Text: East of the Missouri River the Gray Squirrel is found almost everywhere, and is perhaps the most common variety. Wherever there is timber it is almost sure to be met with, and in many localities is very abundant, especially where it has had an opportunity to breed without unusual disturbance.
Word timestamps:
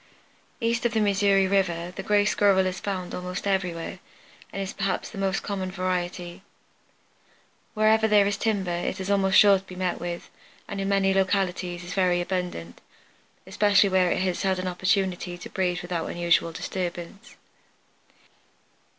East 0.59 0.83
of 0.83 0.93
the 0.95 0.99
Missouri 0.99 1.45
River 1.45 1.93
the 1.95 2.01
Gray 2.01 2.25
Squirrel 2.25 2.65
is 2.65 2.79
found 2.79 3.13
almost 3.13 3.45
everywhere, 3.45 3.99
and 4.51 4.59
is 4.59 4.73
perhaps 4.73 5.09
the 5.11 5.19
most 5.19 5.43
common 5.43 5.69
variety. 5.69 6.41
Wherever 7.75 8.07
there 8.07 8.25
is 8.25 8.35
timber 8.35 8.71
it 8.75 8.99
is 8.99 9.11
almost 9.11 9.37
sure 9.37 9.59
to 9.59 9.63
be 9.65 9.75
met 9.75 9.99
with, 9.99 10.31
and 10.67 10.81
in 10.81 10.89
many 10.89 11.13
localities 11.13 11.83
is 11.83 11.93
very 11.93 12.19
abundant, 12.19 12.81
especially 13.45 13.89
where 13.89 14.09
it 14.11 14.23
has 14.23 14.41
had 14.41 14.57
an 14.57 14.67
opportunity 14.67 15.37
to 15.37 15.49
breed 15.51 15.83
without 15.83 16.09
unusual 16.09 16.51
disturbance. 16.51 17.35